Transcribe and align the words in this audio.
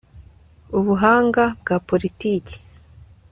Ubuhanga 0.77 1.43
bwa 1.61 1.77
politiki 1.87 2.57